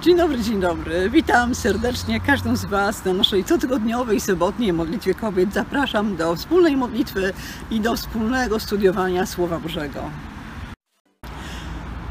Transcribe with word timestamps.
Dzień 0.00 0.16
dobry, 0.16 0.42
dzień 0.42 0.60
dobry. 0.60 1.10
Witam 1.10 1.54
serdecznie 1.54 2.20
każdą 2.20 2.56
z 2.56 2.64
Was 2.64 3.04
na 3.04 3.12
naszej 3.12 3.44
cotygodniowej, 3.44 4.20
sobotniej 4.20 4.72
modlitwie 4.72 5.14
kobiet. 5.14 5.52
Zapraszam 5.52 6.16
do 6.16 6.36
wspólnej 6.36 6.76
modlitwy 6.76 7.32
i 7.70 7.80
do 7.80 7.96
wspólnego 7.96 8.60
studiowania 8.60 9.26
Słowa 9.26 9.58
Bożego. 9.58 10.00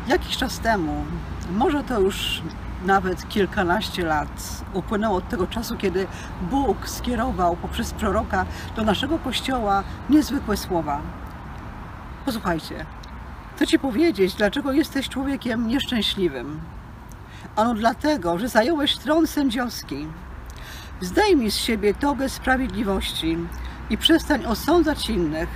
Jakiś 0.07 0.37
czas 0.37 0.59
temu, 0.59 1.05
może 1.51 1.83
to 1.83 1.99
już 1.99 2.41
nawet 2.85 3.29
kilkanaście 3.29 4.05
lat, 4.05 4.63
upłynęło 4.73 5.17
od 5.17 5.29
tego 5.29 5.47
czasu, 5.47 5.77
kiedy 5.77 6.07
Bóg 6.51 6.89
skierował 6.89 7.55
poprzez 7.55 7.91
proroka 7.91 8.45
do 8.75 8.83
naszego 8.83 9.19
kościoła 9.19 9.83
niezwykłe 10.09 10.57
słowa. 10.57 11.01
Posłuchajcie, 12.25 12.85
chcę 13.55 13.67
Ci 13.67 13.79
powiedzieć, 13.79 14.35
dlaczego 14.35 14.71
jesteś 14.71 15.09
człowiekiem 15.09 15.67
nieszczęśliwym. 15.67 16.59
Ano 17.59 17.73
dlatego, 17.73 18.39
że 18.39 18.49
zająłeś 18.49 18.97
tron 18.97 19.27
sędziowski. 19.27 20.07
Zdejmij 21.01 21.51
z 21.51 21.55
siebie 21.55 21.93
togę 21.93 22.29
sprawiedliwości 22.29 23.37
i 23.89 23.97
przestań 23.97 24.45
osądzać 24.45 25.09
innych, 25.09 25.49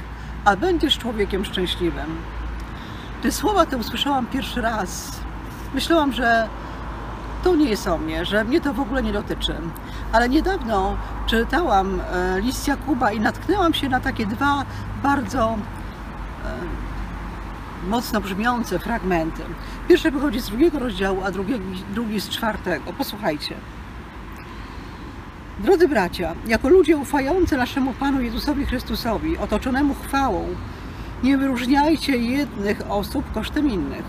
a 0.46 0.56
będziesz 0.56 0.98
człowiekiem 0.98 1.46
szczęśliwym. 1.46 2.18
Gdy 3.20 3.32
słowa 3.32 3.66
te 3.66 3.78
usłyszałam 3.78 4.26
pierwszy 4.26 4.62
raz, 4.62 5.12
myślałam, 5.74 6.14
że 6.14 6.48
to 7.44 7.56
nie 7.56 7.70
jest 7.70 7.88
o 7.88 7.98
mnie, 7.98 8.26
że 8.26 8.44
mnie 8.44 8.62
to 8.62 8.74
w 8.74 8.80
ogóle 8.80 9.04
nie 9.04 9.14
dotyczy. 9.14 9.56
Ale 10.12 10.30
niedawno 10.30 10.98
czytałam 11.28 12.00
e, 12.00 12.42
list 12.42 12.68
Jakuba 12.68 13.12
i 13.12 13.20
natknęłam 13.20 13.74
się 13.74 13.90
na 13.90 14.00
takie 14.00 14.26
dwa 14.26 14.66
bardzo 15.04 15.58
e, 16.46 16.54
mocno 17.88 18.22
brzmiące 18.22 18.80
fragmenty. 18.80 19.44
Pierwszy 19.88 20.12
pochodzi 20.12 20.40
z 20.40 20.50
drugiego 20.50 20.80
rozdziału, 20.80 21.24
a 21.24 21.32
drugi, 21.32 21.54
drugi 21.94 22.20
z 22.20 22.30
czwartego. 22.30 22.94
Posłuchajcie. 22.94 23.56
Drodzy 25.60 25.88
bracia, 25.88 26.36
jako 26.48 26.70
ludzie 26.70 26.98
ufający 26.98 27.58
naszemu 27.58 27.94
Panu 27.94 28.22
Jezusowi 28.22 28.66
Chrystusowi, 28.66 29.38
otoczonemu 29.38 29.94
chwałą, 29.94 30.48
nie 31.24 31.38
wyróżniajcie 31.38 32.18
jednych 32.18 32.92
osób 32.92 33.32
kosztem 33.32 33.70
innych. 33.70 34.04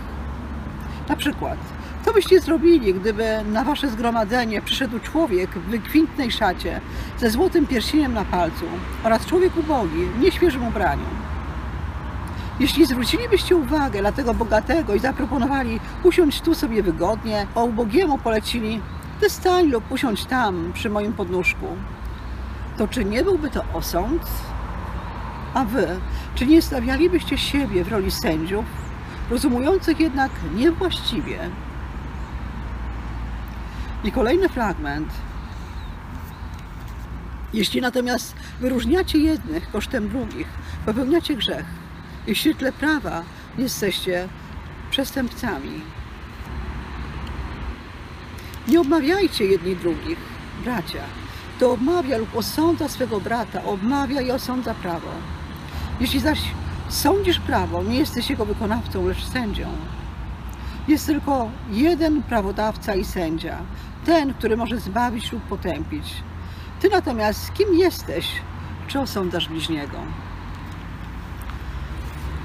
Na 1.08 1.16
przykład, 1.16 1.58
co 2.04 2.12
byście 2.12 2.40
zrobili, 2.40 2.94
gdyby 2.94 3.24
na 3.52 3.64
wasze 3.64 3.90
zgromadzenie 3.90 4.62
przyszedł 4.62 4.98
człowiek 4.98 5.50
w 5.50 5.70
wykwintnej 5.70 6.32
szacie 6.32 6.80
ze 7.18 7.30
złotym 7.30 7.66
pierścieniem 7.66 8.14
na 8.14 8.24
palcu 8.24 8.64
oraz 9.04 9.26
człowiek 9.26 9.56
ubogi 9.56 10.06
w 10.06 10.20
nieświeżym 10.20 10.66
ubraniu? 10.66 11.06
Jeśli 12.60 12.86
zwrócilibyście 12.86 13.56
uwagę 13.56 14.02
na 14.02 14.12
tego 14.12 14.34
bogatego 14.34 14.94
i 14.94 14.98
zaproponowali 14.98 15.80
usiąść 16.02 16.40
tu 16.40 16.54
sobie 16.54 16.82
wygodnie, 16.82 17.46
a 17.54 17.62
ubogiemu 17.62 18.18
polecili 18.18 18.80
ty 19.20 19.30
stań 19.30 19.68
lub 19.68 19.92
usiądź 19.92 20.24
tam 20.24 20.70
przy 20.74 20.90
moim 20.90 21.12
podnóżku, 21.12 21.66
to 22.76 22.88
czy 22.88 23.04
nie 23.04 23.24
byłby 23.24 23.50
to 23.50 23.64
osąd? 23.72 24.22
A 25.54 25.64
wy, 25.64 26.00
czy 26.34 26.46
nie 26.46 26.62
stawialibyście 26.62 27.38
siebie 27.38 27.84
w 27.84 27.88
roli 27.88 28.10
sędziów, 28.10 28.64
rozumujących 29.30 30.00
jednak 30.00 30.30
niewłaściwie? 30.54 31.38
I 34.04 34.12
kolejny 34.12 34.48
fragment. 34.48 35.08
Jeśli 37.52 37.80
natomiast 37.80 38.36
wyróżniacie 38.60 39.18
jednych 39.18 39.70
kosztem 39.70 40.08
drugich, 40.08 40.48
popełniacie 40.86 41.36
grzech 41.36 41.83
i 42.26 42.34
w 42.34 42.38
świetle 42.38 42.72
prawa 42.72 43.22
jesteście 43.58 44.28
przestępcami. 44.90 45.80
Nie 48.68 48.80
obmawiajcie 48.80 49.44
jedni 49.44 49.76
drugich, 49.76 50.18
bracia. 50.64 51.02
Kto 51.56 51.72
obmawia 51.72 52.18
lub 52.18 52.36
osądza 52.36 52.88
swego 52.88 53.20
brata, 53.20 53.64
obmawia 53.64 54.20
i 54.20 54.30
osądza 54.30 54.74
prawo. 54.74 55.08
Jeśli 56.00 56.20
zaś 56.20 56.40
sądzisz 56.88 57.40
prawo, 57.40 57.82
nie 57.82 57.98
jesteś 57.98 58.30
jego 58.30 58.44
wykonawcą, 58.44 59.08
lecz 59.08 59.24
sędzią. 59.24 59.68
Jest 60.88 61.06
tylko 61.06 61.50
jeden 61.70 62.22
prawodawca 62.22 62.94
i 62.94 63.04
sędzia, 63.04 63.58
ten, 64.04 64.34
który 64.34 64.56
może 64.56 64.80
zbawić 64.80 65.32
lub 65.32 65.42
potępić. 65.42 66.14
Ty 66.80 66.88
natomiast 66.88 67.52
kim 67.52 67.74
jesteś, 67.74 68.28
czy 68.88 69.00
osądzasz 69.00 69.48
bliźniego? 69.48 69.98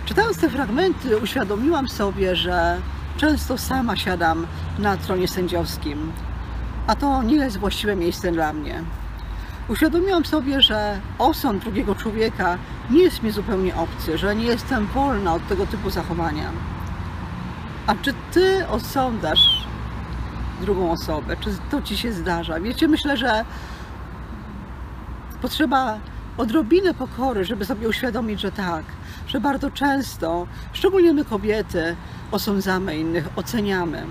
Czytając 0.10 0.38
te 0.38 0.50
fragmenty, 0.50 1.18
uświadomiłam 1.18 1.88
sobie, 1.88 2.36
że 2.36 2.78
często 3.18 3.58
sama 3.58 3.96
siadam 3.96 4.48
na 4.80 4.98
tronie 4.98 5.28
sędziowskim, 5.28 6.12
a 6.88 6.96
to 6.96 7.24
nie 7.24 7.36
jest 7.36 7.58
właściwe 7.58 7.96
miejsce 7.96 8.32
dla 8.32 8.54
mnie. 8.54 8.84
Uświadomiłam 9.68 10.26
sobie, 10.26 10.62
że 10.62 11.00
osąd 11.20 11.64
drugiego 11.64 11.96
człowieka 11.96 12.58
nie 12.90 13.04
jest 13.04 13.24
mi 13.24 13.32
zupełnie 13.32 13.76
obcy, 13.76 14.18
że 14.18 14.36
nie 14.36 14.46
jestem 14.46 14.88
wolna 14.88 15.34
od 15.34 15.48
tego 15.48 15.68
typu 15.68 15.90
zachowania. 15.90 16.52
A 17.88 17.96
czy 17.96 18.14
ty 18.32 18.68
osądzasz 18.68 19.68
drugą 20.62 20.92
osobę? 20.92 21.38
Czy 21.38 21.50
to 21.72 21.82
ci 21.82 21.98
się 21.98 22.14
zdarza? 22.14 22.60
Wiecie, 22.60 22.88
myślę, 22.88 23.18
że 23.18 23.46
potrzeba 25.42 25.98
odrobinę 26.38 26.94
pokory, 26.94 27.46
żeby 27.46 27.66
sobie 27.66 27.90
uświadomić, 27.90 28.42
że 28.42 28.52
tak, 28.52 28.84
że 29.30 29.40
bardzo 29.40 29.72
często, 29.72 30.48
szczególnie 30.74 31.14
my 31.14 31.26
kobiety, 31.26 31.96
osądzamy 32.32 32.98
innych, 32.98 33.28
oceniamy. 33.36 34.06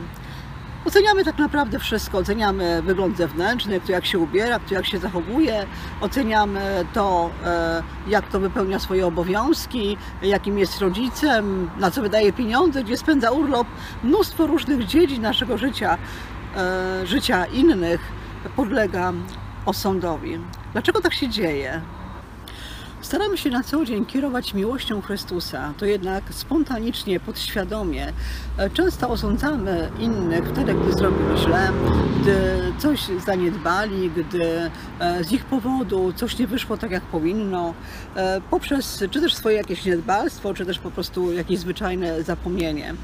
Oceniamy 0.85 1.25
tak 1.25 1.39
naprawdę 1.39 1.79
wszystko. 1.79 2.19
Oceniamy 2.19 2.83
wygląd 2.83 3.17
zewnętrzny, 3.17 3.81
kto 3.81 3.93
jak 3.93 4.07
się 4.07 4.19
ubiera, 4.19 4.59
kto 4.59 4.75
jak 4.75 4.87
się 4.87 4.99
zachowuje. 4.99 5.67
Oceniamy 6.01 6.85
to, 6.95 7.31
e, 7.45 7.83
jak 8.09 8.29
to 8.29 8.41
wypełnia 8.41 8.79
swoje 8.79 9.07
obowiązki, 9.07 9.97
jakim 10.23 10.59
jest 10.59 10.81
rodzicem, 10.81 11.71
na 11.79 11.91
co 11.91 12.03
wydaje 12.03 12.33
pieniądze, 12.33 12.85
gdzie 12.85 12.97
spędza 12.97 13.31
urlop. 13.31 13.67
Mnóstwo 14.03 14.47
różnych 14.47 14.87
dziedzin 14.87 15.23
naszego 15.23 15.59
życia, 15.59 15.99
e, 16.57 17.07
życia 17.07 17.47
innych 17.47 18.01
podlega 18.57 19.13
osądowi. 19.67 20.39
Dlaczego 20.73 21.01
tak 21.01 21.15
się 21.15 21.29
dzieje? 21.29 21.81
Staramy 23.03 23.39
się 23.39 23.51
na 23.51 23.63
co 23.63 23.85
dzień 23.85 24.07
kierować 24.07 24.55
miłością 24.55 25.01
Chrystusa, 25.03 25.75
to 25.79 25.87
jednak 25.87 26.25
spontanicznie, 26.31 27.21
podświadomie. 27.21 28.13
E, 28.57 28.71
często 28.71 29.09
osądzamy 29.09 29.91
innych 29.99 30.45
wtedy, 30.49 30.75
gdy 30.75 30.93
zrobili 30.93 31.39
źle, 31.39 31.73
gdy 32.21 32.37
coś 32.79 33.01
zaniedbali, 33.27 34.11
gdy 34.11 34.71
e, 34.99 35.25
z 35.25 35.33
ich 35.33 35.45
powodu 35.45 36.13
coś 36.13 36.39
nie 36.39 36.47
wyszło 36.47 36.77
tak, 36.77 36.91
jak 36.91 37.03
powinno, 37.03 37.75
e, 38.17 38.41
poprzez 38.51 39.05
czy 39.11 39.21
też 39.21 39.35
swoje 39.35 39.57
jakieś 39.57 39.85
niedbalstwo, 39.85 40.55
czy 40.55 40.67
też 40.67 40.79
po 40.79 40.91
prostu 40.91 41.33
jakieś 41.33 41.59
zwyczajne 41.59 42.23
zapomnienie. 42.23 42.95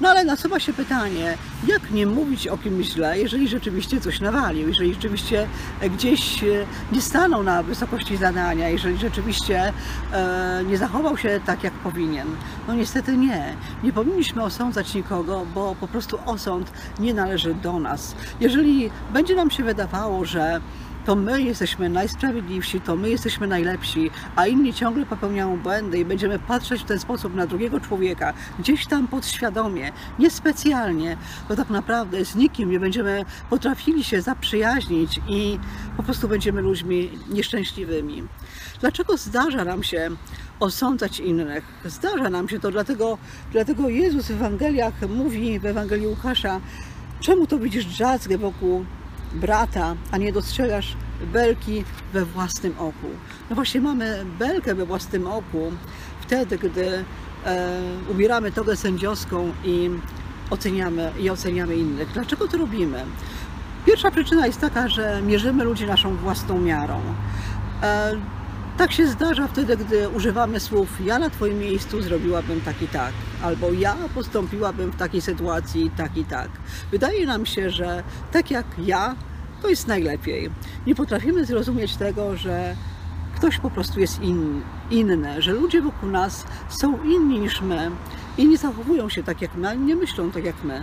No 0.00 0.08
ale 0.08 0.24
nasuwa 0.24 0.60
się 0.60 0.72
pytanie, 0.72 1.38
jak 1.66 1.90
nie 1.90 2.06
mówić 2.06 2.48
o 2.48 2.58
kimś 2.58 2.86
źle, 2.86 3.18
jeżeli 3.18 3.48
rzeczywiście 3.48 4.00
coś 4.00 4.20
nawalił, 4.20 4.68
jeżeli 4.68 4.94
rzeczywiście 4.94 5.46
gdzieś 5.90 6.44
nie 6.92 7.00
stanął 7.00 7.42
na 7.42 7.62
wysokości 7.62 8.16
zadania, 8.16 8.68
jeżeli 8.68 8.98
rzeczywiście 8.98 9.43
e, 9.52 9.72
nie 10.66 10.78
zachował 10.78 11.16
się 11.16 11.40
tak, 11.46 11.64
jak 11.64 11.72
powinien. 11.72 12.28
No 12.68 12.74
niestety 12.74 13.16
nie. 13.16 13.56
Nie 13.82 13.92
powinniśmy 13.92 14.42
osądzać 14.42 14.94
nikogo, 14.94 15.46
bo 15.54 15.74
po 15.80 15.88
prostu 15.88 16.18
osąd 16.26 16.72
nie 16.98 17.14
należy 17.14 17.54
do 17.54 17.78
nas. 17.78 18.14
Jeżeli 18.40 18.90
będzie 19.12 19.34
nam 19.34 19.50
się 19.50 19.62
wydawało, 19.62 20.24
że 20.24 20.60
to 21.04 21.16
my 21.16 21.42
jesteśmy 21.42 21.88
najsprawiedliwsi, 21.88 22.80
to 22.80 22.96
my 22.96 23.10
jesteśmy 23.10 23.46
najlepsi, 23.46 24.10
a 24.36 24.46
inni 24.46 24.74
ciągle 24.74 25.06
popełniają 25.06 25.60
błędy 25.60 25.98
i 25.98 26.04
będziemy 26.04 26.38
patrzeć 26.38 26.82
w 26.82 26.84
ten 26.84 26.98
sposób 26.98 27.34
na 27.34 27.46
drugiego 27.46 27.80
człowieka, 27.80 28.34
gdzieś 28.58 28.86
tam 28.86 29.08
podświadomie, 29.08 29.92
niespecjalnie, 30.18 31.16
to 31.48 31.56
tak 31.56 31.70
naprawdę 31.70 32.24
z 32.24 32.34
nikim 32.34 32.70
nie 32.70 32.80
będziemy 32.80 33.24
potrafili 33.50 34.04
się 34.04 34.22
zaprzyjaźnić 34.22 35.20
i 35.28 35.58
po 35.96 36.02
prostu 36.02 36.28
będziemy 36.28 36.62
ludźmi 36.62 37.10
nieszczęśliwymi. 37.28 38.22
Dlaczego 38.80 39.16
zdarza 39.16 39.64
nam 39.64 39.82
się 39.82 40.10
osądzać 40.60 41.20
innych? 41.20 41.64
Zdarza 41.84 42.30
nam 42.30 42.48
się 42.48 42.60
to, 42.60 42.70
dlatego, 42.70 43.18
dlatego 43.52 43.88
Jezus 43.88 44.26
w 44.26 44.30
Ewangeliach 44.30 44.94
mówi, 45.08 45.58
w 45.58 45.66
Ewangelii 45.66 46.06
Łukasza, 46.06 46.60
czemu 47.20 47.46
to 47.46 47.58
widzisz 47.58 47.84
drzazgę 47.84 48.38
wokół 48.38 48.84
brata, 49.34 49.94
a 50.10 50.18
nie 50.18 50.32
dostrzegasz 50.32 50.96
belki 51.32 51.84
we 52.12 52.24
własnym 52.24 52.74
oku. 52.78 53.08
No 53.50 53.56
właśnie 53.56 53.80
mamy 53.80 54.24
belkę 54.38 54.74
we 54.74 54.86
własnym 54.86 55.26
oku 55.26 55.72
wtedy, 56.20 56.58
gdy 56.58 57.04
e, 57.46 57.70
ubieramy 58.10 58.52
togę 58.52 58.76
sędziowską 58.76 59.52
i 59.64 59.90
oceniamy, 60.50 61.12
i 61.20 61.30
oceniamy 61.30 61.76
innych. 61.76 62.12
Dlaczego 62.12 62.48
to 62.48 62.58
robimy? 62.58 63.04
Pierwsza 63.86 64.10
przyczyna 64.10 64.46
jest 64.46 64.60
taka, 64.60 64.88
że 64.88 65.22
mierzymy 65.22 65.64
ludzi 65.64 65.86
naszą 65.86 66.16
własną 66.16 66.58
miarą. 66.58 67.00
E, 67.82 68.12
Tak 68.78 68.92
się 68.92 69.06
zdarza 69.06 69.48
wtedy, 69.48 69.76
gdy 69.76 70.08
używamy 70.08 70.60
słów 70.60 70.88
ja 71.06 71.18
na 71.18 71.30
Twoim 71.30 71.58
miejscu 71.58 72.02
zrobiłabym 72.02 72.60
tak 72.60 72.82
i 72.82 72.88
tak, 72.88 73.12
albo 73.42 73.72
ja 73.72 73.96
postąpiłabym 74.14 74.90
w 74.90 74.96
takiej 74.96 75.20
sytuacji 75.20 75.90
tak 75.96 76.16
i 76.16 76.24
tak. 76.24 76.48
Wydaje 76.90 77.26
nam 77.26 77.46
się, 77.46 77.70
że 77.70 78.02
tak 78.32 78.50
jak 78.50 78.66
ja, 78.78 79.14
to 79.62 79.68
jest 79.68 79.86
najlepiej. 79.86 80.50
Nie 80.86 80.94
potrafimy 80.94 81.44
zrozumieć 81.44 81.96
tego, 81.96 82.36
że 82.36 82.76
ktoś 83.36 83.58
po 83.58 83.70
prostu 83.70 84.00
jest 84.00 84.22
in, 84.22 84.62
inny, 84.90 85.42
że 85.42 85.52
ludzie 85.52 85.82
wokół 85.82 86.08
nas 86.08 86.46
są 86.68 87.02
inni 87.02 87.40
niż 87.40 87.60
my 87.60 87.90
i 88.38 88.46
nie 88.46 88.56
zachowują 88.56 89.08
się 89.08 89.22
tak 89.22 89.42
jak 89.42 89.54
my, 89.54 89.76
nie 89.76 89.96
myślą 89.96 90.30
tak 90.30 90.44
jak 90.44 90.64
my. 90.64 90.82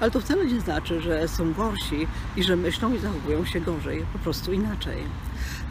Ale 0.00 0.10
to 0.10 0.20
wcale 0.20 0.46
nie 0.46 0.60
znaczy, 0.60 1.00
że 1.00 1.28
są 1.28 1.52
gorsi 1.52 2.06
i 2.36 2.42
że 2.42 2.56
myślą 2.56 2.94
i 2.94 2.98
zachowują 2.98 3.44
się 3.44 3.60
gorzej, 3.60 4.06
po 4.12 4.18
prostu 4.18 4.52
inaczej. 4.52 5.04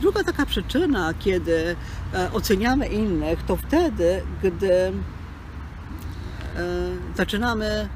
Druga 0.02 0.24
taka 0.24 0.46
przyczyna, 0.46 1.14
kiedy 1.20 1.76
e, 2.14 2.32
oceniamy 2.32 2.88
innych, 2.88 3.44
to 3.44 3.56
wtedy, 3.56 4.22
gdy 4.44 4.74
e, 4.74 4.92
zaczynamy 7.16 7.90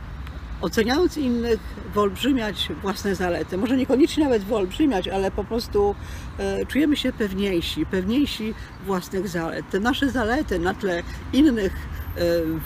oceniając 0.61 1.17
innych, 1.17 1.59
wyolbrzymiać 1.94 2.69
własne 2.81 3.15
zalety. 3.15 3.57
Może 3.57 3.77
niekoniecznie 3.77 4.23
nawet 4.23 4.44
wyolbrzymiać, 4.44 5.07
ale 5.07 5.31
po 5.31 5.44
prostu 5.44 5.95
e, 6.38 6.65
czujemy 6.65 6.97
się 6.97 7.13
pewniejsi, 7.13 7.85
pewniejsi 7.85 8.53
własnych 8.85 9.27
zalet. 9.27 9.69
Te 9.69 9.79
nasze 9.79 10.09
zalety 10.09 10.59
na 10.59 10.73
tle 10.73 11.03
innych 11.33 11.73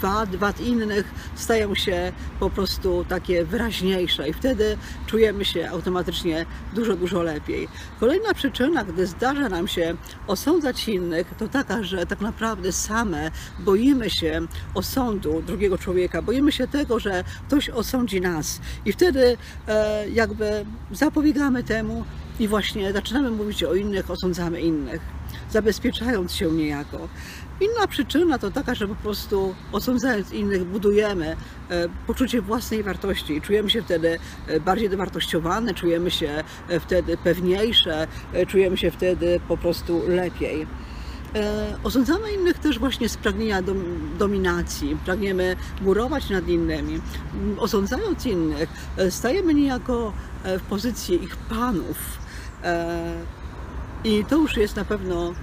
wad, 0.01 0.35
wad 0.35 0.61
innych 0.61 1.13
stają 1.35 1.75
się 1.75 2.11
po 2.39 2.49
prostu 2.49 3.05
takie 3.09 3.45
wyraźniejsze 3.45 4.29
i 4.29 4.33
wtedy 4.33 4.77
czujemy 5.07 5.45
się 5.45 5.69
automatycznie 5.69 6.45
dużo, 6.73 6.95
dużo 6.95 7.23
lepiej. 7.23 7.67
Kolejna 7.99 8.33
przyczyna, 8.33 8.83
gdy 8.83 9.07
zdarza 9.07 9.49
nam 9.49 9.67
się 9.67 9.95
osądzać 10.27 10.87
innych, 10.87 11.33
to 11.39 11.47
taka, 11.47 11.83
że 11.83 12.05
tak 12.05 12.21
naprawdę 12.21 12.71
same 12.71 13.31
boimy 13.59 14.09
się 14.09 14.41
osądu 14.73 15.41
drugiego 15.41 15.77
człowieka, 15.77 16.21
boimy 16.21 16.51
się 16.51 16.67
tego, 16.67 16.99
że 16.99 17.23
ktoś 17.47 17.69
osądzi 17.69 18.21
nas 18.21 18.61
i 18.85 18.91
wtedy 18.91 19.37
e, 19.67 20.09
jakby 20.09 20.65
zapobiegamy 20.91 21.63
temu 21.63 22.05
i 22.39 22.47
właśnie 22.47 22.93
zaczynamy 22.93 23.31
mówić 23.31 23.63
o 23.63 23.75
innych, 23.75 24.11
osądzamy 24.11 24.61
innych 24.61 25.01
zabezpieczając 25.51 26.33
się 26.33 26.51
niejako. 26.51 27.07
Inna 27.61 27.87
przyczyna 27.87 28.37
to 28.37 28.51
taka, 28.51 28.75
że 28.75 28.87
po 28.87 28.95
prostu 28.95 29.55
osądzając 29.71 30.31
innych 30.31 30.63
budujemy 30.65 31.25
e, 31.69 31.89
poczucie 32.07 32.41
własnej 32.41 32.83
wartości 32.83 33.35
i 33.35 33.41
czujemy 33.41 33.69
się 33.69 33.81
wtedy 33.81 34.19
e, 34.47 34.59
bardziej 34.59 34.89
dowartościowane, 34.89 35.73
czujemy 35.73 36.11
się 36.11 36.43
e, 36.69 36.79
wtedy 36.79 37.17
pewniejsze, 37.17 38.07
czujemy 38.47 38.77
się 38.77 38.91
wtedy 38.91 39.39
po 39.47 39.57
prostu 39.57 40.01
lepiej. 40.07 40.67
Osądzamy 41.83 42.31
innych 42.31 42.59
też 42.59 42.79
właśnie 42.79 43.09
z 43.09 43.17
pragnienia 43.17 43.61
dominacji, 44.19 44.97
pragniemy 45.05 45.55
górować 45.81 46.29
nad 46.29 46.47
innymi. 46.47 47.01
Osądzając 47.57 48.25
innych, 48.25 48.69
stajemy 49.09 49.53
niejako 49.53 50.13
w 50.43 50.61
pozycji 50.61 51.23
ich 51.23 51.37
panów. 51.37 51.97
I 54.03 54.25
to 54.25 54.37
już 54.37 54.57
jest 54.57 54.75
na 54.75 54.85
pewno 54.85 55.33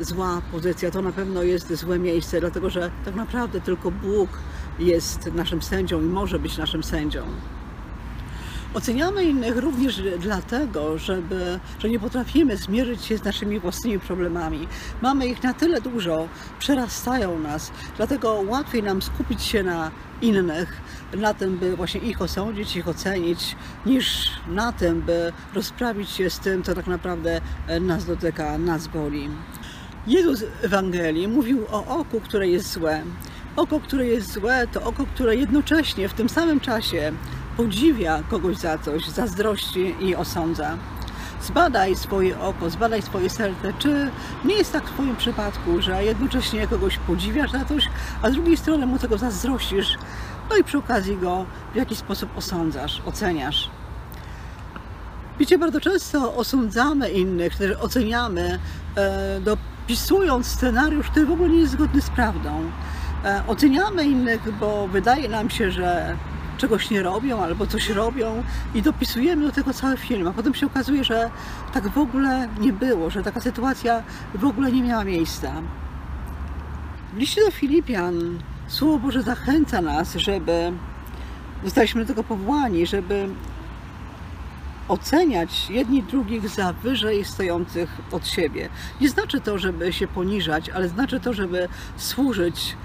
zła 0.00 0.42
pozycja, 0.52 0.90
to 0.90 1.02
na 1.02 1.12
pewno 1.12 1.42
jest 1.42 1.74
złe 1.74 1.98
miejsce, 1.98 2.40
dlatego 2.40 2.70
że 2.70 2.90
tak 3.04 3.14
naprawdę 3.14 3.60
tylko 3.60 3.90
Bóg 3.90 4.30
jest 4.78 5.32
naszym 5.34 5.62
sędzią 5.62 6.00
i 6.00 6.04
może 6.04 6.38
być 6.38 6.58
naszym 6.58 6.82
sędzią. 6.82 7.22
Oceniamy 8.74 9.24
innych 9.24 9.56
również 9.56 10.02
dlatego, 10.18 10.98
żeby, 10.98 11.60
że 11.78 11.88
nie 11.88 12.00
potrafimy 12.00 12.56
zmierzyć 12.56 13.04
się 13.04 13.18
z 13.18 13.24
naszymi 13.24 13.60
własnymi 13.60 13.98
problemami. 13.98 14.68
Mamy 15.02 15.26
ich 15.26 15.42
na 15.42 15.54
tyle 15.54 15.80
dużo, 15.80 16.28
przerastają 16.58 17.38
nas, 17.38 17.72
dlatego 17.96 18.42
łatwiej 18.46 18.82
nam 18.82 19.02
skupić 19.02 19.42
się 19.42 19.62
na 19.62 19.90
innych, 20.22 20.80
na 21.16 21.34
tym, 21.34 21.58
by 21.58 21.76
właśnie 21.76 22.00
ich 22.00 22.22
osądzić, 22.22 22.76
ich 22.76 22.88
ocenić, 22.88 23.56
niż 23.86 24.30
na 24.48 24.72
tym, 24.72 25.02
by 25.02 25.32
rozprawić 25.54 26.10
się 26.10 26.30
z 26.30 26.38
tym, 26.38 26.62
co 26.62 26.74
tak 26.74 26.86
naprawdę 26.86 27.40
nas 27.80 28.04
dotyka, 28.04 28.58
nas 28.58 28.86
boli. 28.86 29.28
Jezus 30.06 30.40
w 30.40 30.64
Ewangelii 30.64 31.28
mówił 31.28 31.66
o 31.72 31.86
oku, 31.86 32.20
które 32.20 32.48
jest 32.48 32.72
złe. 32.72 33.02
Oko, 33.56 33.80
które 33.80 34.06
jest 34.06 34.32
złe, 34.32 34.66
to 34.72 34.82
oko, 34.82 35.06
które 35.06 35.36
jednocześnie 35.36 36.08
w 36.08 36.14
tym 36.14 36.28
samym 36.28 36.60
czasie 36.60 37.12
podziwia 37.56 38.22
kogoś 38.30 38.56
za 38.56 38.78
coś, 38.78 39.08
zazdrości 39.08 39.94
i 40.00 40.16
osądza. 40.16 40.78
Zbadaj 41.42 41.96
swoje 41.96 42.40
oko, 42.40 42.70
zbadaj 42.70 43.02
swoje 43.02 43.30
serce, 43.30 43.72
czy 43.78 44.10
nie 44.44 44.54
jest 44.54 44.72
tak 44.72 44.84
w 44.84 44.92
Twoim 44.92 45.16
przypadku, 45.16 45.82
że 45.82 46.04
jednocześnie 46.04 46.66
kogoś 46.66 46.98
podziwiasz 46.98 47.50
za 47.50 47.64
coś, 47.64 47.88
a 48.22 48.30
z 48.30 48.32
drugiej 48.32 48.56
strony 48.56 48.86
mu 48.86 48.98
tego 48.98 49.18
zazdrościsz, 49.18 49.98
no 50.50 50.56
i 50.56 50.64
przy 50.64 50.78
okazji 50.78 51.16
go 51.16 51.46
w 51.72 51.76
jakiś 51.76 51.98
sposób 51.98 52.36
osądzasz, 52.36 53.02
oceniasz. 53.06 53.70
Wiecie, 55.40 55.58
bardzo 55.58 55.80
często 55.80 56.34
osądzamy 56.36 57.10
innych, 57.10 57.56
też 57.56 57.76
oceniamy, 57.80 58.58
e, 58.96 59.40
dopisując 59.40 60.46
scenariusz, 60.46 61.10
który 61.10 61.26
w 61.26 61.30
ogóle 61.30 61.48
nie 61.48 61.58
jest 61.58 61.72
zgodny 61.72 62.00
z 62.00 62.10
prawdą. 62.10 62.70
E, 63.24 63.42
oceniamy 63.46 64.04
innych, 64.04 64.58
bo 64.60 64.88
wydaje 64.88 65.28
nam 65.28 65.50
się, 65.50 65.70
że 65.70 66.16
czegoś 66.58 66.90
nie 66.90 67.02
robią 67.02 67.42
albo 67.42 67.66
coś 67.66 67.90
robią 67.90 68.42
i 68.74 68.82
dopisujemy 68.82 69.46
do 69.46 69.52
tego 69.52 69.74
cały 69.74 69.96
film, 69.96 70.28
a 70.28 70.32
potem 70.32 70.54
się 70.54 70.66
okazuje, 70.66 71.04
że 71.04 71.30
tak 71.72 71.88
w 71.88 71.98
ogóle 71.98 72.48
nie 72.60 72.72
było, 72.72 73.10
że 73.10 73.22
taka 73.22 73.40
sytuacja 73.40 74.02
w 74.34 74.44
ogóle 74.44 74.72
nie 74.72 74.82
miała 74.82 75.04
miejsca. 75.04 75.52
W 77.12 77.16
liście 77.16 77.40
do 77.44 77.50
Filipian 77.50 78.38
Słowo 78.68 78.98
Boże 78.98 79.22
zachęca 79.22 79.82
nas, 79.82 80.14
żeby 80.14 80.72
zostaliśmy 81.64 82.00
do 82.00 82.08
tego 82.08 82.24
powołani, 82.24 82.86
żeby 82.86 83.28
oceniać 84.88 85.70
jedni 85.70 86.02
drugich 86.02 86.48
za 86.48 86.72
wyżej 86.72 87.24
stojących 87.24 87.90
od 88.12 88.28
siebie. 88.28 88.68
Nie 89.00 89.08
znaczy 89.08 89.40
to, 89.40 89.58
żeby 89.58 89.92
się 89.92 90.08
poniżać, 90.08 90.70
ale 90.70 90.88
znaczy 90.88 91.20
to, 91.20 91.32
żeby 91.32 91.68
służyć 91.96 92.76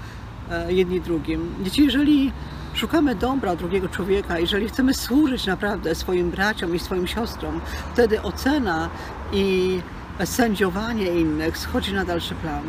e, 0.50 0.72
jedni 0.72 1.00
drugim. 1.00 1.54
Wiecie, 1.60 1.82
jeżeli 1.82 2.32
szukamy 2.74 3.14
dobra 3.14 3.56
drugiego 3.56 3.88
człowieka, 3.88 4.38
jeżeli 4.38 4.68
chcemy 4.68 4.94
służyć 4.94 5.46
naprawdę 5.46 5.94
swoim 5.94 6.30
braciom 6.30 6.74
i 6.74 6.78
swoim 6.78 7.06
siostrom, 7.06 7.60
wtedy 7.92 8.22
ocena 8.22 8.88
i 9.32 9.80
sędziowanie 10.24 11.06
innych 11.06 11.58
schodzi 11.58 11.94
na 11.94 12.04
dalszy 12.04 12.34
plan. 12.34 12.62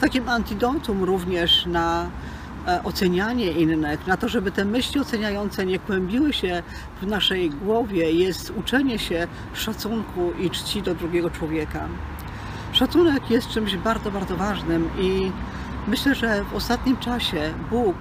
Takim 0.00 0.28
antidotum 0.28 1.04
również 1.04 1.66
na 1.66 2.10
ocenianie 2.84 3.50
innych, 3.50 4.06
na 4.06 4.16
to, 4.16 4.28
żeby 4.28 4.50
te 4.50 4.64
myśli 4.64 5.00
oceniające 5.00 5.66
nie 5.66 5.78
kłębiły 5.78 6.32
się 6.32 6.62
w 7.02 7.06
naszej 7.06 7.50
głowie, 7.50 8.12
jest 8.12 8.52
uczenie 8.56 8.98
się 8.98 9.26
szacunku 9.54 10.32
i 10.40 10.50
czci 10.50 10.82
do 10.82 10.94
drugiego 10.94 11.30
człowieka. 11.30 11.88
Szacunek 12.72 13.30
jest 13.30 13.48
czymś 13.48 13.76
bardzo, 13.76 14.10
bardzo 14.10 14.36
ważnym 14.36 14.90
i 15.00 15.32
myślę, 15.86 16.14
że 16.14 16.44
w 16.44 16.54
ostatnim 16.54 16.96
czasie 16.96 17.54
Bóg 17.70 17.96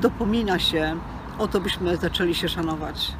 dopomina 0.00 0.58
się 0.58 0.96
o 1.38 1.48
to, 1.48 1.60
byśmy 1.60 1.96
zaczęli 1.96 2.34
się 2.34 2.48
szanować. 2.48 3.12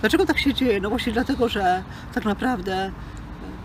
Dlaczego 0.00 0.26
tak 0.26 0.38
się 0.38 0.54
dzieje? 0.54 0.80
No 0.80 0.88
właśnie 0.88 1.12
dlatego, 1.12 1.48
że 1.48 1.82
tak 2.14 2.24
naprawdę 2.24 2.90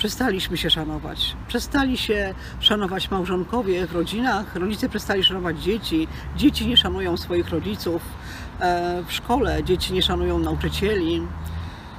przestaliśmy 0.01 0.57
się 0.57 0.69
szanować. 0.69 1.35
Przestali 1.47 1.97
się 1.97 2.33
szanować 2.59 3.11
małżonkowie 3.11 3.87
w 3.87 3.91
rodzinach, 3.91 4.55
rodzice 4.55 4.89
przestali 4.89 5.23
szanować 5.23 5.63
dzieci, 5.63 6.07
dzieci 6.35 6.67
nie 6.67 6.77
szanują 6.77 7.17
swoich 7.17 7.49
rodziców, 7.49 8.01
e, 8.59 9.03
w 9.07 9.13
szkole 9.13 9.63
dzieci 9.63 9.93
nie 9.93 10.01
szanują 10.01 10.39
nauczycieli. 10.39 11.27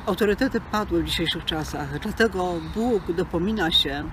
Autorytety 0.06 0.60
padły 0.60 1.02
w 1.02 1.06
dzisiejszych 1.06 1.44
czasach, 1.44 1.98
dlatego 1.98 2.54
Bóg 2.74 3.12
dopomina 3.12 3.70
się, 3.70 4.04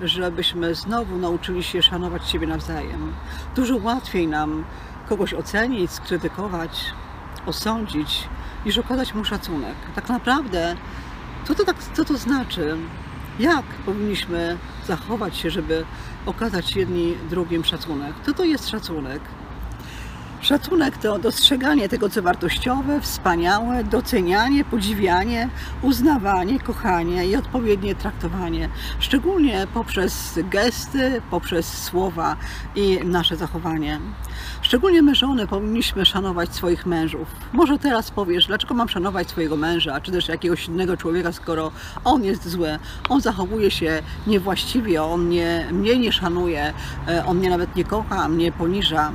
żebyśmy 0.00 0.74
znowu 0.74 1.16
nauczyli 1.16 1.62
się 1.62 1.82
szanować 1.82 2.28
siebie 2.28 2.46
nawzajem. 2.46 3.12
Dużo 3.56 3.76
łatwiej 3.76 4.26
nam 4.26 4.64
kogoś 5.08 5.34
ocenić, 5.34 5.90
skrytykować, 5.90 6.84
osądzić, 7.46 8.28
niż 8.66 8.78
okazać 8.78 9.14
mu 9.14 9.24
szacunek. 9.24 9.74
Tak 9.94 10.08
naprawdę, 10.08 10.76
co 11.44 11.54
to, 11.54 11.64
tak, 11.64 11.76
co 11.94 12.04
to 12.04 12.16
znaczy? 12.16 12.76
Jak 13.42 13.64
powinniśmy 13.64 14.58
zachować 14.86 15.36
się, 15.36 15.50
żeby 15.50 15.84
okazać 16.26 16.76
jedni 16.76 17.14
drugim 17.30 17.64
szacunek? 17.64 18.12
Co 18.26 18.34
to 18.34 18.44
jest 18.44 18.68
szacunek? 18.68 19.20
Szacunek 20.42 20.98
to 20.98 21.18
dostrzeganie 21.18 21.88
tego, 21.88 22.08
co 22.08 22.22
wartościowe, 22.22 23.00
wspaniałe, 23.00 23.84
docenianie, 23.84 24.64
podziwianie, 24.64 25.48
uznawanie, 25.82 26.60
kochanie 26.60 27.26
i 27.26 27.36
odpowiednie 27.36 27.94
traktowanie, 27.94 28.68
szczególnie 28.98 29.66
poprzez 29.74 30.38
gesty, 30.50 31.22
poprzez 31.30 31.82
słowa 31.82 32.36
i 32.74 32.98
nasze 33.04 33.36
zachowanie. 33.36 34.00
Szczególnie 34.62 35.02
my 35.02 35.14
żony 35.14 35.46
powinniśmy 35.46 36.06
szanować 36.06 36.54
swoich 36.54 36.86
mężów. 36.86 37.28
Może 37.52 37.78
teraz 37.78 38.10
powiesz, 38.10 38.46
dlaczego 38.46 38.74
mam 38.74 38.88
szanować 38.88 39.28
swojego 39.28 39.56
męża, 39.56 40.00
czy 40.00 40.12
też 40.12 40.28
jakiegoś 40.28 40.68
innego 40.68 40.96
człowieka, 40.96 41.32
skoro 41.32 41.72
on 42.04 42.24
jest 42.24 42.48
zły, 42.48 42.78
on 43.08 43.20
zachowuje 43.20 43.70
się 43.70 44.02
niewłaściwie, 44.26 45.02
on 45.02 45.28
nie, 45.28 45.68
mnie 45.72 45.98
nie 45.98 46.12
szanuje, 46.12 46.72
e, 47.08 47.26
on 47.26 47.36
mnie 47.36 47.50
nawet 47.50 47.76
nie 47.76 47.84
kocha, 47.84 48.28
mnie 48.28 48.52
poniża. 48.52 49.12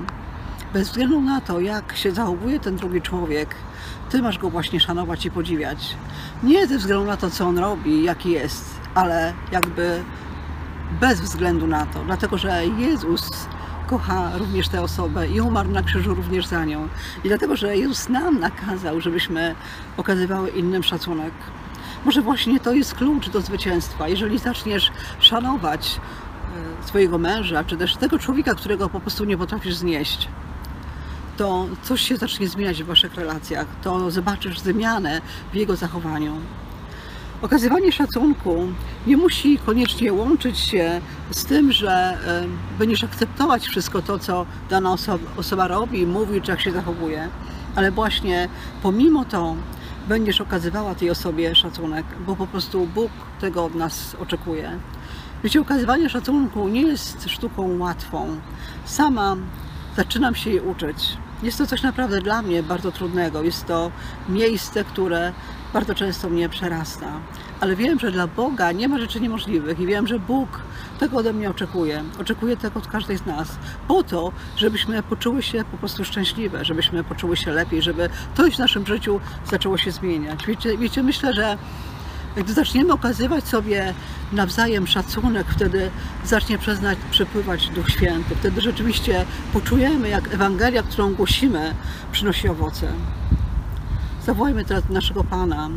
Bez 0.74 0.88
względu 0.88 1.22
na 1.22 1.42
to, 1.42 1.60
jak 1.60 1.98
się 1.98 2.12
zachowuje 2.12 2.60
ten 2.60 2.76
drugi 2.76 3.02
człowiek, 3.02 3.56
ty 4.10 4.22
masz 4.22 4.38
go 4.38 4.50
właśnie 4.50 4.80
szanować 4.80 5.26
i 5.26 5.32
podziwiać. 5.32 5.96
Nie 6.44 6.68
ze 6.68 6.78
względu 6.78 7.06
na 7.06 7.18
to, 7.18 7.30
co 7.30 7.48
on 7.48 7.58
robi, 7.58 8.04
jaki 8.04 8.30
jest, 8.32 8.66
ale 8.96 9.34
jakby 9.52 10.04
bez 11.00 11.22
względu 11.22 11.68
na 11.68 11.86
to, 11.86 12.04
dlatego 12.06 12.38
że 12.38 12.66
Jezus 12.66 13.48
kocha 13.88 14.38
również 14.38 14.68
tę 14.68 14.82
osobę 14.82 15.28
i 15.28 15.42
umarł 15.42 15.72
na 15.72 15.84
krzyżu 15.84 16.16
również 16.16 16.46
za 16.46 16.66
nią. 16.66 16.88
I 17.24 17.28
dlatego, 17.28 17.56
że 17.56 17.78
Jezus 17.78 18.10
nam 18.10 18.40
nakazał, 18.40 19.02
żebyśmy 19.02 19.56
okazywały 19.98 20.50
innym 20.50 20.84
szacunek. 20.84 21.34
Może 22.06 22.22
właśnie 22.22 22.60
to 22.60 22.74
jest 22.74 22.94
klucz 22.94 23.30
do 23.30 23.42
zwycięstwa. 23.42 24.08
Jeżeli 24.08 24.40
zaczniesz 24.40 24.92
szanować 25.20 26.00
e, 26.82 26.88
swojego 26.88 27.18
męża, 27.18 27.64
czy 27.64 27.78
też 27.78 27.96
tego 27.96 28.20
człowieka, 28.20 28.56
którego 28.56 28.90
po 28.90 29.00
prostu 29.00 29.26
nie 29.26 29.38
potrafisz 29.38 29.76
znieść, 29.76 30.28
to 31.38 31.68
coś 31.84 32.02
się 32.02 32.18
zacznie 32.18 32.48
zmieniać 32.48 32.84
w 32.84 32.86
waszych 32.86 33.16
relacjach. 33.16 33.68
To 33.84 34.12
zobaczysz 34.12 34.60
zmianę 34.60 35.22
w 35.54 35.56
jego 35.56 35.76
zachowaniu. 35.76 36.34
Okazywanie 37.42 37.92
szacunku 37.92 38.68
nie 39.08 39.18
musi 39.18 39.58
koniecznie 39.58 40.14
łączyć 40.14 40.60
się 40.60 41.02
z 41.32 41.46
tym, 41.46 41.72
że 41.72 41.92
e, 41.92 42.44
będziesz 42.80 43.04
akceptować 43.04 43.68
wszystko 43.68 44.02
to, 44.02 44.20
co 44.20 44.46
dana 44.70 44.92
osoba, 44.94 45.32
osoba 45.38 45.68
robi, 45.68 46.06
mówi, 46.06 46.42
czy 46.42 46.52
jak 46.52 46.62
się 46.62 46.72
zachowuje, 46.72 47.30
ale 47.76 47.92
właśnie 47.92 48.50
pomimo 48.84 49.26
to 49.26 49.56
będziesz 50.08 50.42
okazywała 50.42 50.96
tej 50.96 51.10
osobie 51.10 51.56
szacunek, 51.56 52.06
bo 52.28 52.36
po 52.36 52.48
prostu 52.48 52.88
Bóg 52.96 53.12
tego 53.42 53.66
od 53.66 53.76
nas 53.76 54.16
oczekuje. 54.22 54.72
Wiecie, 55.44 55.62
okazywanie 55.62 56.10
szacunku 56.10 56.68
nie 56.68 56.82
jest 56.82 57.30
sztuką 57.30 57.78
łatwą. 57.78 58.38
Sama 58.86 59.36
zaczynam 59.96 60.36
się 60.36 60.50
jej 60.50 60.60
uczyć. 60.62 61.18
Jest 61.44 61.58
to 61.58 61.68
coś 61.68 61.84
naprawdę 61.84 62.22
dla 62.22 62.42
mnie 62.42 62.64
bardzo 62.64 62.92
trudnego. 62.92 63.44
Jest 63.44 63.66
to 63.66 63.92
miejsce, 64.30 64.84
które 64.84 65.34
bardzo 65.74 65.96
często 65.96 66.30
mnie 66.30 66.50
przerasta. 66.50 67.08
Ale 67.60 67.76
wiem, 67.76 68.00
że 68.00 68.12
dla 68.12 68.28
Boga 68.28 68.72
nie 68.72 68.88
ma 68.88 69.00
rzeczy 69.00 69.20
niemożliwych 69.20 69.80
i 69.80 69.86
wiem, 69.86 70.08
że 70.08 70.20
Bóg 70.20 70.62
tego 71.00 71.18
ode 71.18 71.34
mnie 71.34 71.50
oczekuje. 71.50 72.04
Oczekuje 72.22 72.58
tego 72.58 72.80
od 72.80 72.88
każdej 72.88 73.18
z 73.18 73.26
nas. 73.26 73.58
Po 73.88 74.04
to, 74.04 74.32
żebyśmy 74.56 75.04
poczuły 75.04 75.44
się 75.44 75.64
po 75.72 75.78
prostu 75.78 76.06
szczęśliwe, 76.06 76.66
żebyśmy 76.66 77.04
poczuły 77.04 77.38
się 77.38 77.52
lepiej, 77.52 77.82
żeby 77.82 78.10
coś 78.38 78.56
w 78.56 78.60
naszym 78.60 78.86
życiu 78.86 79.20
zaczęło 79.52 79.78
się 79.78 79.92
zmieniać. 79.92 80.46
Wiecie, 80.46 80.78
wiecie 80.78 81.04
myślę, 81.04 81.34
że 81.34 81.58
gdy 82.38 82.54
zaczniemy 82.54 82.94
okazywać 82.94 83.48
sobie 83.48 83.94
nawzajem 84.32 84.88
szacunek, 84.88 85.48
wtedy 85.50 85.92
zacznie 86.26 86.58
przez 86.58 86.80
przepływać 87.12 87.70
Duch 87.70 87.90
Święty. 87.90 88.36
Wtedy 88.36 88.62
rzeczywiście 88.62 89.26
poczujemy, 89.54 90.10
jak 90.10 90.34
Ewangelia, 90.34 90.84
którą 90.84 91.14
głosimy, 91.14 91.76
przynosi 92.12 92.50
owoce. 92.50 92.88
Zawołajmy 94.26 94.66
teraz 94.66 94.84
naszego 94.90 95.24
Pana 95.24 95.70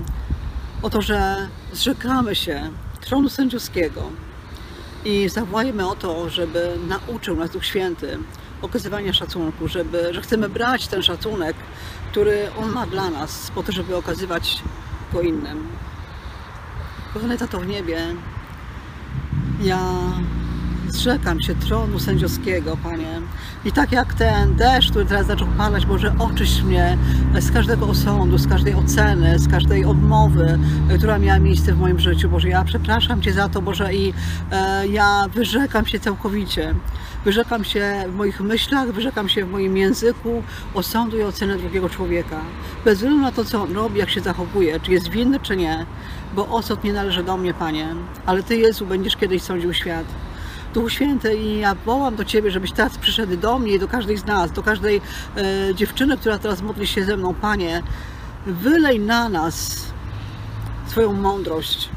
o 0.82 0.90
to, 0.90 1.02
że 1.02 1.48
zrzekamy 1.72 2.34
się 2.34 2.70
tronu 3.00 3.28
sędziowskiego 3.28 4.02
i 5.04 5.28
zawołajmy 5.28 5.88
o 5.88 5.96
to, 5.96 6.30
żeby 6.30 6.76
nauczył 6.88 7.36
nas 7.36 7.50
Duch 7.50 7.64
Święty 7.64 8.18
okazywania 8.62 9.12
szacunku, 9.12 9.68
żeby, 9.68 10.14
że 10.14 10.22
chcemy 10.22 10.48
brać 10.48 10.86
ten 10.86 11.02
szacunek, 11.02 11.56
który 12.10 12.48
On 12.58 12.70
ma 12.70 12.86
dla 12.86 13.10
nas, 13.10 13.50
po 13.54 13.62
to, 13.62 13.72
żeby 13.72 13.96
okazywać 13.96 14.62
go 15.12 15.20
innym. 15.20 15.68
Kochany 17.14 17.38
Tato 17.38 17.60
w 17.60 17.66
niebie, 17.66 17.98
ja 19.62 19.78
zrzekam 20.88 21.40
się 21.40 21.54
tronu 21.54 21.98
sędziowskiego, 21.98 22.76
Panie. 22.76 23.20
I 23.64 23.72
tak 23.72 23.92
jak 23.92 24.14
ten 24.14 24.56
deszcz, 24.56 24.90
który 24.90 25.04
teraz 25.04 25.26
zaczął 25.26 25.48
padać, 25.58 25.86
Boże, 25.86 26.14
oczyść 26.18 26.62
mnie 26.62 26.98
z 27.40 27.52
każdego 27.52 27.86
osądu, 27.86 28.38
z 28.38 28.48
każdej 28.48 28.74
oceny, 28.74 29.38
z 29.38 29.48
każdej 29.48 29.84
odmowy, 29.84 30.58
e, 30.90 30.98
która 30.98 31.18
miała 31.18 31.38
miejsce 31.38 31.72
w 31.72 31.78
moim 31.78 31.98
życiu. 31.98 32.28
Boże, 32.28 32.48
ja 32.48 32.64
przepraszam 32.64 33.22
Cię 33.22 33.32
za 33.32 33.48
to, 33.48 33.62
Boże, 33.62 33.94
i 33.94 34.12
e, 34.52 34.88
ja 34.88 35.26
wyrzekam 35.34 35.86
się 35.86 36.00
całkowicie. 36.00 36.74
Wyrzekam 37.24 37.64
się 37.64 38.04
w 38.08 38.14
moich 38.14 38.40
myślach, 38.40 38.92
wyrzekam 38.92 39.28
się 39.28 39.44
w 39.44 39.50
moim 39.50 39.76
języku 39.76 40.42
osądu 40.74 41.18
i 41.18 41.22
oceny 41.22 41.58
drugiego 41.58 41.88
człowieka. 41.88 42.40
Bez 42.84 42.94
względu 42.94 43.20
na 43.20 43.32
to, 43.32 43.44
co 43.44 43.62
on 43.62 43.72
robi, 43.72 43.98
jak 43.98 44.10
się 44.10 44.20
zachowuje, 44.20 44.80
czy 44.80 44.92
jest 44.92 45.08
winny, 45.08 45.40
czy 45.40 45.56
nie, 45.56 45.86
bo 46.34 46.48
osąd 46.48 46.84
nie 46.84 46.92
należy 46.92 47.22
do 47.22 47.36
mnie, 47.36 47.54
Panie, 47.54 47.88
ale 48.26 48.42
Ty, 48.42 48.56
Jezu, 48.56 48.86
będziesz 48.86 49.16
kiedyś 49.16 49.42
sądził 49.42 49.74
świat. 49.74 50.04
Duchu 50.74 50.88
Święty 50.90 51.36
i 51.36 51.58
ja 51.58 51.74
wołam 51.74 52.16
do 52.16 52.24
Ciebie, 52.24 52.50
żebyś 52.50 52.72
teraz 52.72 52.98
przyszedł 52.98 53.36
do 53.36 53.58
mnie 53.58 53.72
i 53.72 53.78
do 53.78 53.88
każdej 53.88 54.16
z 54.16 54.24
nas, 54.24 54.52
do 54.52 54.62
każdej 54.62 55.00
e, 55.36 55.74
dziewczyny, 55.74 56.16
która 56.16 56.38
teraz 56.38 56.62
modli 56.62 56.86
się 56.86 57.04
ze 57.04 57.16
mną, 57.16 57.34
Panie, 57.34 57.82
wylej 58.46 59.00
na 59.00 59.28
nas 59.28 59.86
swoją 60.86 61.12
mądrość. 61.12 61.88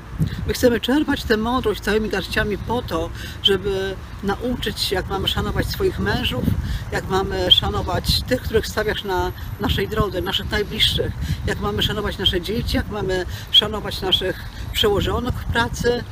My 0.48 0.54
chcemy 0.54 0.80
czerpać 0.80 1.24
tę 1.24 1.38
mądrość 1.38 1.82
całymi 1.82 2.10
garściami 2.10 2.58
po 2.58 2.82
to, 2.82 3.10
żeby 3.44 3.96
nauczyć 4.24 4.80
się, 4.80 4.96
jak 4.96 5.10
mamy 5.10 5.28
szanować 5.28 5.68
swoich 5.68 6.00
mężów, 6.00 6.44
jak 6.92 7.10
mamy 7.10 7.52
szanować 7.52 8.22
tych, 8.22 8.42
których 8.42 8.68
stawiasz 8.68 9.04
na 9.04 9.32
naszej 9.60 9.88
drodze, 9.88 10.22
naszych 10.22 10.52
najbliższych, 10.52 11.12
jak 11.48 11.60
mamy 11.60 11.84
szanować 11.84 12.18
nasze 12.18 12.42
dzieci, 12.42 12.78
jak 12.78 12.90
mamy 12.90 13.26
szanować 13.52 14.02
naszych 14.02 14.44
przełożonych 14.74 15.34
w 15.34 15.46
pracy, 15.46 16.04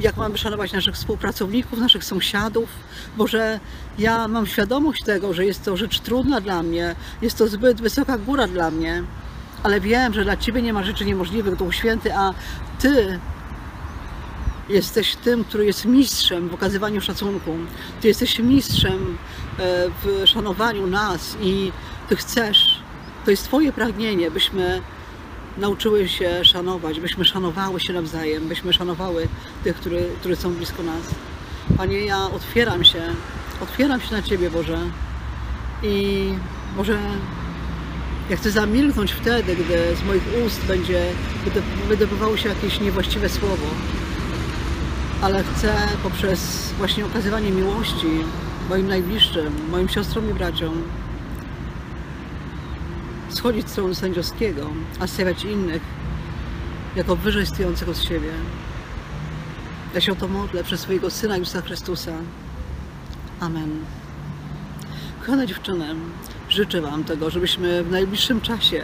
jak 0.00 0.16
mamy 0.16 0.38
szanować 0.38 0.72
naszych 0.72 0.94
współpracowników, 0.94 1.78
naszych 1.78 2.04
sąsiadów, 2.04 2.68
bo 3.16 3.26
że 3.26 3.60
ja 3.98 4.28
mam 4.28 4.46
świadomość 4.46 5.02
tego, 5.02 5.34
że 5.34 5.44
jest 5.44 5.64
to 5.64 5.76
rzecz 5.76 6.00
trudna 6.00 6.40
dla 6.40 6.62
mnie, 6.62 6.94
jest 7.22 7.38
to 7.38 7.48
zbyt 7.48 7.80
wysoka 7.80 8.18
góra 8.18 8.46
dla 8.46 8.70
mnie, 8.70 9.02
ale 9.62 9.80
wiem, 9.80 10.14
że 10.14 10.24
dla 10.24 10.36
Ciebie 10.36 10.62
nie 10.62 10.72
ma 10.72 10.84
rzeczy 10.84 11.04
niemożliwych, 11.04 11.56
Duch 11.56 11.74
Święty, 11.74 12.14
a 12.14 12.34
Ty 12.78 13.20
jesteś 14.68 15.16
tym, 15.16 15.44
który 15.44 15.66
jest 15.66 15.84
mistrzem 15.84 16.48
w 16.48 16.54
okazywaniu 16.54 17.00
szacunku. 17.00 17.50
Ty 18.00 18.08
jesteś 18.08 18.38
mistrzem 18.38 19.18
e, 19.58 19.88
w 20.04 20.28
szanowaniu 20.28 20.86
nas 20.86 21.36
i 21.40 21.72
Ty 22.08 22.16
chcesz, 22.16 22.80
to 23.24 23.30
jest 23.30 23.44
Twoje 23.44 23.72
pragnienie, 23.72 24.30
byśmy 24.30 24.82
nauczyły 25.58 26.08
się 26.08 26.44
szanować, 26.44 27.00
byśmy 27.00 27.24
szanowały 27.24 27.80
się 27.80 27.92
nawzajem, 27.92 28.48
byśmy 28.48 28.72
szanowały 28.72 29.28
tych, 29.64 29.76
który, 29.76 30.08
którzy 30.20 30.36
są 30.36 30.54
blisko 30.54 30.82
nas. 30.82 31.02
Panie, 31.76 32.00
ja 32.00 32.26
otwieram 32.26 32.84
się, 32.84 33.02
otwieram 33.62 34.00
się 34.00 34.14
na 34.14 34.22
Ciebie, 34.22 34.50
Boże. 34.50 34.78
I 35.82 36.28
może 36.76 36.98
ja 38.30 38.36
chcę 38.36 38.50
zamilknąć 38.50 39.12
wtedy, 39.12 39.56
gdy 39.56 39.96
z 39.96 40.02
moich 40.06 40.22
ust 40.46 40.64
będzie 40.64 41.02
wydobywało 41.88 42.36
się 42.36 42.48
jakieś 42.48 42.80
niewłaściwe 42.80 43.28
słowo. 43.28 43.66
Ale 45.22 45.44
chcę 45.44 45.74
poprzez 46.02 46.72
właśnie 46.78 47.06
okazywanie 47.06 47.50
miłości 47.50 48.06
moim 48.68 48.88
najbliższym, 48.88 49.52
moim 49.70 49.88
siostrom 49.88 50.30
i 50.30 50.34
braciom, 50.34 50.82
schodzić 53.36 53.70
z 53.70 53.72
tronu 53.72 53.94
sędziowskiego, 53.94 54.70
a 55.00 55.06
stawiać 55.06 55.44
innych 55.44 55.82
jako 56.96 57.16
wyżej 57.16 57.46
stojących 57.46 57.88
od 57.88 57.98
siebie. 57.98 58.30
Ja 59.94 60.00
się 60.00 60.12
o 60.12 60.16
to 60.16 60.28
modlę 60.28 60.64
przez 60.64 60.80
swojego 60.80 61.10
Syna 61.10 61.36
Jezusa 61.36 61.62
Chrystusa. 61.62 62.12
Amen. 63.40 63.70
Kochane 65.20 65.46
dziewczyny, 65.46 65.94
życzę 66.48 66.80
Wam 66.80 67.04
tego, 67.04 67.30
żebyśmy 67.30 67.84
w 67.84 67.90
najbliższym 67.90 68.40
czasie 68.40 68.82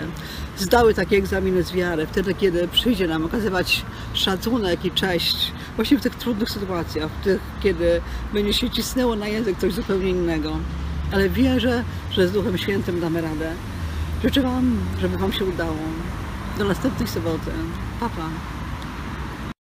zdały 0.56 0.94
takie 0.94 1.16
egzaminy 1.16 1.62
z 1.62 1.73
wiary, 1.73 2.06
wtedy 2.06 2.35
kiedy 2.35 2.68
przyjdzie 2.68 3.09
nam 3.09 3.25
okazywać 3.25 3.85
szacunek 4.14 4.85
i 4.85 4.90
cześć 4.90 5.52
właśnie 5.76 5.99
w 5.99 6.02
tych 6.02 6.14
trudnych 6.14 6.50
sytuacjach, 6.50 7.11
w 7.11 7.25
tych, 7.25 7.40
kiedy 7.62 8.00
będzie 8.32 8.52
się 8.52 8.71
cisnęło 8.71 9.16
na 9.16 9.28
język 9.28 9.59
coś 9.59 9.73
zupełnie 9.73 10.11
innego. 10.11 10.59
Ale 11.12 11.28
wierzę, 11.28 11.85
że 12.11 12.28
z 12.28 12.32
Duchem 12.32 12.59
Świętym 12.59 13.00
damy 13.00 13.21
radę. 13.21 13.52
Życzę 14.24 14.42
Wam, 14.42 14.76
żeby 15.00 15.18
Wam 15.18 15.32
się 15.32 15.44
udało. 15.44 15.76
Do 16.58 16.64
następnej 16.64 17.08
soboty. 17.08 17.50
Pa, 18.00 18.08
pa. 18.08 18.28